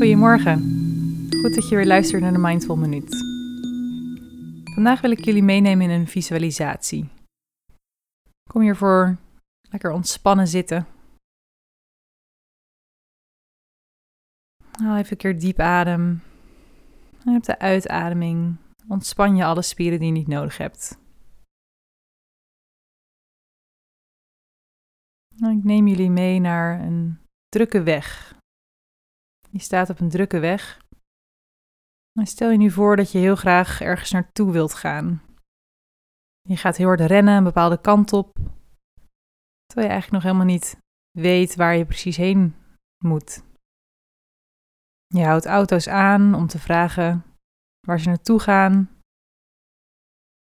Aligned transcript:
Goedemorgen. 0.00 0.58
Goed 1.40 1.54
dat 1.54 1.68
je 1.68 1.76
weer 1.76 1.86
luistert 1.86 2.22
naar 2.22 2.32
de 2.32 2.38
Mindful 2.38 2.76
Minuut. 2.76 3.16
Vandaag 4.74 5.00
wil 5.00 5.10
ik 5.10 5.24
jullie 5.24 5.42
meenemen 5.42 5.90
in 5.90 6.00
een 6.00 6.06
visualisatie. 6.06 7.08
Kom 8.50 8.60
hiervoor 8.60 9.16
lekker 9.70 9.90
ontspannen 9.90 10.48
zitten. 10.48 10.86
Haal 14.70 14.96
even 14.96 15.10
een 15.10 15.16
keer 15.16 15.38
diep 15.38 15.58
adem. 15.58 16.22
En 17.24 17.36
op 17.36 17.44
de 17.44 17.58
uitademing 17.58 18.56
ontspan 18.88 19.36
je 19.36 19.44
alle 19.44 19.62
spieren 19.62 19.98
die 19.98 20.06
je 20.06 20.12
niet 20.12 20.28
nodig 20.28 20.56
hebt. 20.56 20.98
Ik 25.36 25.64
neem 25.64 25.86
jullie 25.86 26.10
mee 26.10 26.38
naar 26.38 26.80
een 26.80 27.18
drukke 27.48 27.82
weg 27.82 28.38
je 29.50 29.58
staat 29.58 29.90
op 29.90 30.00
een 30.00 30.08
drukke 30.08 30.38
weg. 30.38 30.80
Stel 32.22 32.50
je 32.50 32.58
nu 32.58 32.70
voor 32.70 32.96
dat 32.96 33.12
je 33.12 33.18
heel 33.18 33.36
graag 33.36 33.80
ergens 33.80 34.10
naartoe 34.10 34.52
wilt 34.52 34.74
gaan. 34.74 35.22
Je 36.48 36.56
gaat 36.56 36.76
heel 36.76 36.86
hard 36.86 37.00
rennen 37.00 37.36
een 37.36 37.44
bepaalde 37.44 37.80
kant 37.80 38.12
op, 38.12 38.34
terwijl 39.66 39.86
je 39.86 39.92
eigenlijk 39.92 40.10
nog 40.10 40.22
helemaal 40.22 40.54
niet 40.54 40.76
weet 41.10 41.56
waar 41.56 41.76
je 41.76 41.86
precies 41.86 42.16
heen 42.16 42.54
moet. 43.04 43.44
Je 45.06 45.24
houdt 45.24 45.46
auto's 45.46 45.88
aan 45.88 46.34
om 46.34 46.46
te 46.46 46.58
vragen 46.58 47.24
waar 47.86 48.00
ze 48.00 48.08
naartoe 48.08 48.40
gaan, 48.40 48.90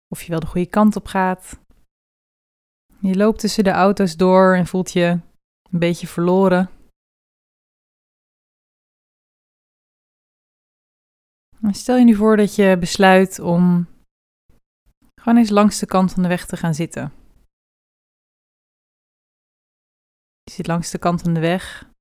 of 0.08 0.22
je 0.22 0.30
wel 0.30 0.39
de 0.39 0.47
goede 0.47 0.70
kant 0.70 0.95
op 0.95 1.05
gaat. 1.05 1.59
Je 3.00 3.16
loopt 3.16 3.39
tussen 3.39 3.63
de 3.63 3.72
auto's 3.72 4.16
door 4.16 4.55
en 4.55 4.67
voelt 4.67 4.91
je 4.91 5.20
een 5.72 5.80
beetje 5.80 6.08
verloren. 6.08 6.70
Stel 11.67 11.97
je 11.97 12.05
nu 12.05 12.15
voor 12.15 12.38
dat 12.38 12.55
je 12.55 12.77
besluit 12.79 13.39
om 13.39 13.88
gewoon 15.21 15.38
eens 15.38 15.49
langs 15.49 15.79
de 15.79 15.85
kant 15.85 16.13
van 16.13 16.23
de 16.23 16.29
weg 16.29 16.45
te 16.45 16.57
gaan 16.57 16.73
zitten. 16.73 17.13
Je 20.43 20.51
zit 20.51 20.67
langs 20.67 20.91
de 20.91 20.99
kant 20.99 21.21
van 21.21 21.33
de 21.33 21.39
weg. 21.39 21.91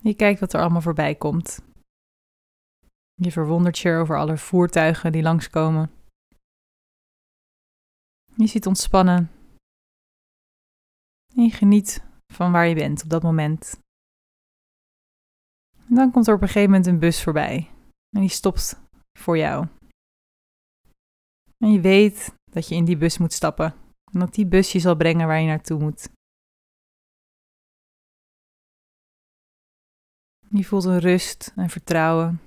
Je 0.00 0.14
kijkt 0.14 0.40
wat 0.40 0.52
er 0.52 0.60
allemaal 0.60 0.80
voorbij 0.80 1.14
komt. 1.14 1.64
Je 3.14 3.32
verwondert 3.32 3.78
je 3.78 3.92
over 3.92 4.18
alle 4.18 4.38
voertuigen 4.38 5.12
die 5.12 5.22
langskomen. 5.22 5.90
Je 8.34 8.46
ziet 8.46 8.66
ontspannen. 8.66 9.30
En 11.34 11.42
je 11.42 11.50
geniet 11.50 12.04
van 12.32 12.52
waar 12.52 12.66
je 12.66 12.74
bent 12.74 13.02
op 13.02 13.08
dat 13.08 13.22
moment. 13.22 13.80
En 15.88 15.94
dan 15.94 16.10
komt 16.10 16.26
er 16.26 16.34
op 16.34 16.40
een 16.40 16.46
gegeven 16.46 16.70
moment 16.70 16.86
een 16.86 16.98
bus 16.98 17.22
voorbij. 17.22 17.70
En 18.16 18.22
die 18.22 18.30
stopt 18.30 18.80
voor 19.18 19.36
jou. 19.36 19.66
En 21.58 21.72
je 21.72 21.80
weet 21.80 22.34
dat 22.50 22.68
je 22.68 22.74
in 22.74 22.84
die 22.84 22.96
bus 22.96 23.18
moet 23.18 23.32
stappen. 23.32 23.74
En 24.12 24.20
dat 24.20 24.34
die 24.34 24.46
bus 24.46 24.72
je 24.72 24.78
zal 24.78 24.96
brengen 24.96 25.26
waar 25.26 25.40
je 25.40 25.46
naartoe 25.46 25.78
moet. 25.78 26.08
Je 30.48 30.64
voelt 30.64 30.84
een 30.84 30.98
rust 30.98 31.52
en 31.56 31.70
vertrouwen. 31.70 32.40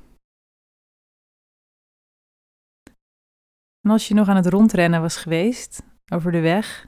En 3.81 3.92
als 3.92 4.08
je 4.08 4.14
nog 4.14 4.28
aan 4.28 4.36
het 4.36 4.48
rondrennen 4.48 5.02
was 5.02 5.17
geweest 5.17 5.81
over 6.11 6.31
de 6.31 6.39
weg, 6.39 6.88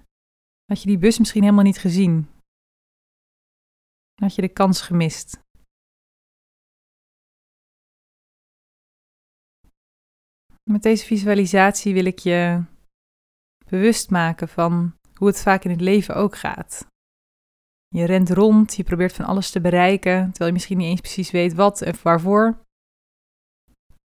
had 0.66 0.82
je 0.82 0.88
die 0.88 0.98
bus 0.98 1.20
misschien 1.20 1.44
helemaal 1.44 1.64
niet 1.64 1.80
gezien. 1.80 2.30
had 4.16 4.36
je 4.36 4.42
de 4.42 4.54
kans 4.54 4.82
gemist. 4.82 5.40
Met 10.70 10.84
deze 10.84 11.06
visualisatie 11.06 11.94
wil 11.94 12.06
ik 12.06 12.20
je 12.20 12.64
bewust 13.66 14.10
maken 14.10 14.48
van 14.48 14.94
hoe 15.16 15.28
het 15.28 15.42
vaak 15.42 15.64
in 15.64 15.72
het 15.72 15.82
leven 15.82 16.16
ook 16.16 16.38
gaat. 16.38 16.86
Je 17.88 18.06
rent 18.06 18.30
rond, 18.30 18.76
je 18.76 18.84
probeert 18.84 19.14
van 19.14 19.26
alles 19.26 19.52
te 19.52 19.62
bereiken, 19.62 20.26
terwijl 20.26 20.46
je 20.46 20.54
misschien 20.54 20.78
niet 20.78 20.90
eens 20.90 21.02
precies 21.02 21.32
weet 21.32 21.54
wat 21.54 21.82
en 21.82 21.96
waarvoor. 22.04 22.60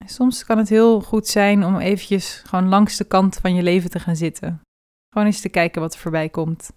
soms 0.06 0.46
kan 0.46 0.58
het 0.58 0.70
heel 0.70 1.02
goed 1.02 1.28
zijn 1.28 1.64
om 1.64 1.78
eventjes 1.78 2.42
gewoon 2.46 2.68
langs 2.68 2.98
de 2.98 3.06
kant 3.06 3.36
van 3.36 3.56
je 3.56 3.64
leven 3.64 3.90
te 3.90 4.00
gaan 4.00 4.16
zitten. 4.16 4.62
Gewoon 5.10 5.28
eens 5.28 5.42
te 5.42 5.50
kijken 5.50 5.82
wat 5.82 5.94
er 5.94 6.00
voorbij 6.00 6.30
komt. 6.30 6.72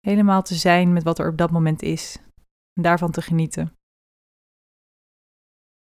Helemaal 0.00 0.42
te 0.42 0.54
zijn 0.54 0.92
met 0.92 1.02
wat 1.02 1.18
er 1.18 1.28
op 1.28 1.38
dat 1.38 1.50
moment 1.50 1.82
is 1.82 2.18
en 2.72 2.82
daarvan 2.82 3.10
te 3.10 3.22
genieten. 3.22 3.72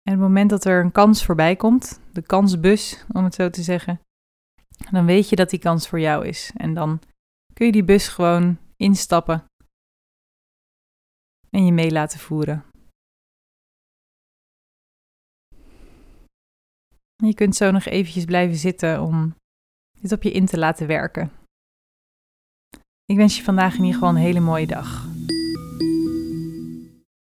En 0.07 0.11
het 0.11 0.19
moment 0.19 0.49
dat 0.49 0.65
er 0.65 0.83
een 0.83 0.91
kans 0.91 1.25
voorbij 1.25 1.55
komt, 1.55 1.99
de 2.11 2.21
kansbus 2.21 3.05
om 3.13 3.23
het 3.23 3.33
zo 3.35 3.49
te 3.49 3.63
zeggen, 3.63 3.99
dan 4.91 5.05
weet 5.05 5.29
je 5.29 5.35
dat 5.35 5.49
die 5.49 5.59
kans 5.59 5.87
voor 5.87 5.99
jou 5.99 6.27
is. 6.27 6.51
En 6.55 6.73
dan 6.73 6.99
kun 7.53 7.65
je 7.65 7.71
die 7.71 7.83
bus 7.83 8.07
gewoon 8.07 8.57
instappen 8.75 9.43
en 11.49 11.65
je 11.65 11.71
mee 11.71 11.91
laten 11.91 12.19
voeren. 12.19 12.65
Je 17.15 17.33
kunt 17.33 17.55
zo 17.55 17.71
nog 17.71 17.85
eventjes 17.85 18.25
blijven 18.25 18.57
zitten 18.57 19.01
om 19.01 19.35
dit 20.01 20.11
op 20.11 20.23
je 20.23 20.31
in 20.31 20.45
te 20.45 20.57
laten 20.57 20.87
werken. 20.87 21.31
Ik 23.05 23.17
wens 23.17 23.37
je 23.37 23.43
vandaag 23.43 23.71
in 23.71 23.83
ieder 23.83 23.93
geval 23.93 24.09
een 24.09 24.21
hele 24.21 24.39
mooie 24.39 24.67
dag. 24.67 25.14